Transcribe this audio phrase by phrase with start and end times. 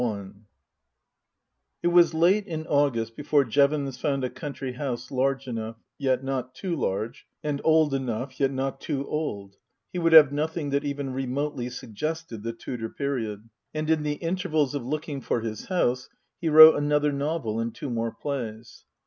[0.01, 0.31] XI
[1.83, 6.55] IT was late in August before Jevons found a country house large enough, yet not
[6.55, 9.57] too large, and old enough, yet not too old
[9.93, 13.47] he would have nothing that even remotely suggested the Tudor period.
[13.75, 16.09] And in the intervals of looking for his house
[16.41, 18.85] he wrote another novel and two more plays.